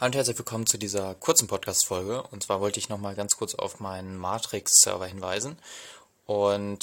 Hallo 0.00 0.06
und 0.06 0.16
herzlich 0.16 0.38
willkommen 0.38 0.66
zu 0.66 0.78
dieser 0.78 1.14
kurzen 1.14 1.46
Podcast-Folge. 1.46 2.22
Und 2.22 2.42
zwar 2.42 2.62
wollte 2.62 2.78
ich 2.78 2.88
nochmal 2.88 3.14
ganz 3.14 3.36
kurz 3.36 3.54
auf 3.54 3.80
meinen 3.80 4.16
Matrix-Server 4.16 5.04
hinweisen 5.04 5.58
und 6.24 6.82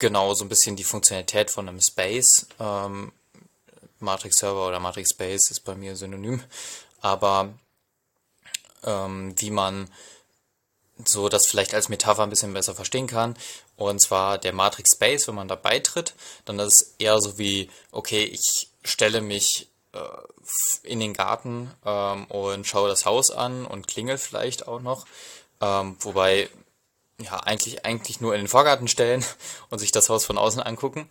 genau 0.00 0.34
so 0.34 0.44
ein 0.44 0.48
bisschen 0.48 0.74
die 0.74 0.82
Funktionalität 0.82 1.52
von 1.52 1.68
einem 1.68 1.80
Space. 1.80 2.48
Ähm, 2.58 3.12
Matrix-Server 4.00 4.66
oder 4.66 4.80
Matrix-Space 4.80 5.52
ist 5.52 5.60
bei 5.60 5.76
mir 5.76 5.94
synonym, 5.94 6.42
aber 7.00 7.54
ähm, 8.82 9.40
wie 9.40 9.52
man 9.52 9.88
so 11.04 11.28
das 11.28 11.46
vielleicht 11.46 11.72
als 11.72 11.88
Metapher 11.88 12.24
ein 12.24 12.30
bisschen 12.30 12.52
besser 12.52 12.74
verstehen 12.74 13.06
kann. 13.06 13.36
Und 13.76 14.00
zwar 14.00 14.38
der 14.38 14.52
Matrix 14.52 14.94
Space, 14.96 15.28
wenn 15.28 15.36
man 15.36 15.46
da 15.46 15.54
beitritt, 15.54 16.14
dann 16.46 16.58
ist 16.58 16.82
es 16.82 16.94
eher 16.98 17.20
so 17.20 17.38
wie, 17.38 17.70
okay, 17.92 18.24
ich 18.24 18.70
stelle 18.82 19.20
mich 19.20 19.68
in 20.82 21.00
den 21.00 21.14
Garten 21.14 21.70
ähm, 21.84 22.26
und 22.26 22.66
schaue 22.66 22.88
das 22.88 23.06
Haus 23.06 23.30
an 23.30 23.66
und 23.66 23.88
klingel 23.88 24.18
vielleicht 24.18 24.68
auch 24.68 24.80
noch. 24.80 25.06
Ähm, 25.60 25.96
wobei, 26.00 26.48
ja, 27.20 27.38
eigentlich, 27.40 27.84
eigentlich 27.84 28.20
nur 28.20 28.34
in 28.34 28.42
den 28.42 28.48
Vorgarten 28.48 28.88
stellen 28.88 29.24
und 29.70 29.78
sich 29.78 29.92
das 29.92 30.08
Haus 30.08 30.24
von 30.24 30.38
außen 30.38 30.62
angucken. 30.62 31.08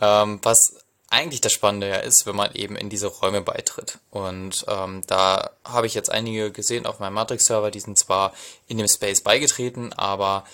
Ähm, 0.00 0.40
was 0.42 0.74
eigentlich 1.08 1.40
das 1.40 1.52
Spannende 1.52 1.88
ja 1.88 1.96
ist, 1.96 2.26
wenn 2.26 2.36
man 2.36 2.52
eben 2.54 2.76
in 2.76 2.90
diese 2.90 3.06
Räume 3.06 3.40
beitritt. 3.40 3.98
Und 4.10 4.64
ähm, 4.68 5.02
da 5.06 5.50
habe 5.64 5.86
ich 5.86 5.94
jetzt 5.94 6.10
einige 6.10 6.50
gesehen 6.50 6.84
auf 6.84 6.98
meinem 6.98 7.14
Matrix-Server, 7.14 7.70
die 7.70 7.80
sind 7.80 7.96
zwar 7.96 8.34
in 8.66 8.78
dem 8.78 8.88
Space 8.88 9.20
beigetreten, 9.20 9.92
aber 9.92 10.44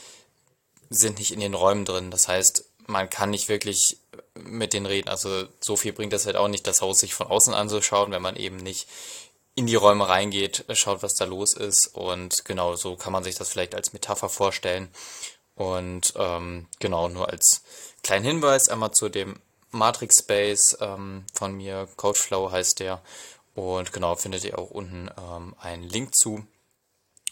sind 0.91 1.19
nicht 1.19 1.33
in 1.33 1.41
den 1.41 1.55
Räumen 1.55 1.87
drin. 1.87 2.11
Das 2.11 2.29
heißt, 2.29 2.67
man 2.87 3.09
kann 3.09 3.31
nicht 3.31 3.49
wirklich 3.49 3.97
mit 4.35 4.73
denen 4.73 4.87
reden. 4.87 5.09
Also 5.09 5.45
so 5.61 5.77
viel 5.77 5.93
bringt 5.93 6.13
das 6.13 6.27
halt 6.27 6.37
auch 6.37 6.49
nicht, 6.49 6.67
das 6.67 6.81
Haus 6.81 7.01
sich 7.01 7.15
von 7.15 7.27
außen 7.27 7.55
anzuschauen, 7.55 8.11
wenn 8.13 8.23
man 8.23 8.37
eben 8.37 8.57
nicht 8.57 8.89
in 9.55 9.67
die 9.67 9.75
Räume 9.75 10.09
reingeht, 10.09 10.65
schaut, 10.73 11.03
was 11.03 11.15
da 11.15 11.25
los 11.25 11.55
ist. 11.55 11.89
Und 11.95 12.45
genau, 12.45 12.75
so 12.77 12.97
kann 12.97 13.13
man 13.13 13.25
sich 13.25 13.35
das 13.35 13.51
vielleicht 13.51 13.75
als 13.75 13.93
Metapher 13.93 14.29
vorstellen. 14.29 14.89
Und 15.55 16.15
ähm, 16.17 16.67
genau, 16.79 17.09
nur 17.09 17.29
als 17.29 17.63
kleinen 18.03 18.25
Hinweis 18.25 18.69
einmal 18.69 18.93
zu 18.93 19.09
dem 19.09 19.39
Matrix 19.71 20.21
Space 20.21 20.77
ähm, 20.81 21.25
von 21.35 21.55
mir, 21.55 21.89
Coachflow 21.97 22.51
heißt 22.51 22.81
der. 22.81 23.03
Und 23.55 23.93
genau, 23.93 24.17
findet 24.17 24.45
ihr 24.45 24.59
auch 24.59 24.71
unten 24.71 25.11
ähm, 25.19 25.55
einen 25.61 25.85
Link 25.85 26.15
zu. 26.15 26.47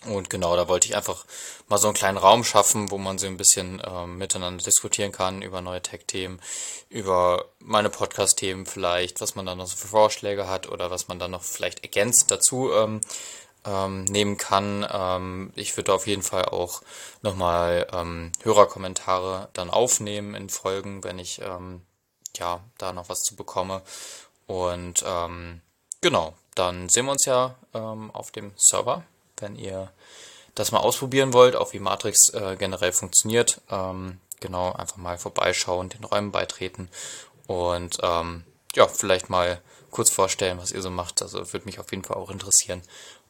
Und 0.07 0.31
genau, 0.31 0.57
da 0.57 0.67
wollte 0.67 0.89
ich 0.89 0.97
einfach 0.97 1.27
mal 1.69 1.77
so 1.77 1.89
einen 1.89 1.95
kleinen 1.95 2.17
Raum 2.17 2.43
schaffen, 2.43 2.91
wo 2.91 2.97
man 2.97 3.19
so 3.19 3.27
ein 3.27 3.37
bisschen 3.37 3.83
ähm, 3.85 4.17
miteinander 4.17 4.65
diskutieren 4.65 5.13
kann 5.13 5.43
über 5.43 5.61
neue 5.61 5.83
Tech-Themen, 5.83 6.41
über 6.89 7.45
meine 7.59 7.91
Podcast-Themen 7.91 8.65
vielleicht, 8.65 9.21
was 9.21 9.35
man 9.35 9.45
da 9.45 9.55
noch 9.55 9.67
so 9.67 9.77
für 9.77 9.89
Vorschläge 9.89 10.49
hat 10.49 10.69
oder 10.69 10.91
was 10.91 11.09
man 11.09 11.19
dann 11.19 11.33
noch 11.33 11.43
vielleicht 11.43 11.83
ergänzt 11.83 12.31
dazu 12.31 12.73
ähm, 12.73 13.03
ähm, 13.67 14.05
nehmen 14.05 14.39
kann. 14.39 14.87
Ähm, 14.91 15.53
ich 15.55 15.77
würde 15.77 15.93
auf 15.93 16.07
jeden 16.07 16.23
Fall 16.23 16.47
auch 16.47 16.81
nochmal 17.21 17.87
ähm, 17.93 18.33
Hörerkommentare 18.43 19.51
dann 19.53 19.69
aufnehmen 19.69 20.35
in 20.35 20.49
Folgen, 20.49 21.05
wenn 21.05 21.19
ich 21.19 21.43
ähm, 21.43 21.83
ja 22.39 22.61
da 22.79 22.95
noch 22.95 23.11
was 23.11 23.21
zu 23.21 23.37
bekomme. 23.37 23.83
Und 24.47 25.05
ähm, 25.07 25.61
genau, 26.01 26.35
dann 26.55 26.89
sehen 26.89 27.05
wir 27.05 27.13
uns 27.13 27.27
ja 27.27 27.55
ähm, 27.75 28.11
auf 28.13 28.31
dem 28.31 28.53
Server 28.57 29.05
wenn 29.41 29.57
ihr 29.57 29.91
das 30.55 30.73
mal 30.73 30.79
ausprobieren 30.79 31.33
wollt, 31.33 31.57
auch 31.57 31.73
wie 31.73 31.79
Matrix 31.79 32.31
äh, 32.31 32.57
generell 32.59 32.93
funktioniert, 32.93 33.61
ähm, 33.71 34.21
genau, 34.41 34.73
einfach 34.73 34.97
mal 34.97 35.19
vorbeischauen, 35.19 35.89
den 35.89 36.05
Räumen 36.05 36.33
beitreten 36.33 36.89
und 37.47 37.99
ähm, 38.03 38.45
ja, 38.75 38.87
vielleicht 38.87 39.31
mal 39.31 39.61
kurz 39.91 40.11
vorstellen, 40.11 40.59
was 40.59 40.73
ihr 40.73 40.83
so 40.83 40.91
macht. 40.91 41.23
Also 41.23 41.53
würde 41.53 41.67
mich 41.67 41.79
auf 41.81 41.91
jeden 41.91 42.05
Fall 42.05 42.17
auch 42.17 42.31
interessieren. 42.31 42.83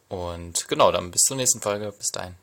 Und 0.08 0.69
genau, 0.69 0.92
dann 0.92 1.11
bis 1.11 1.22
zur 1.22 1.36
nächsten 1.36 1.61
Folge. 1.61 1.92
Bis 1.97 2.11
dahin. 2.11 2.34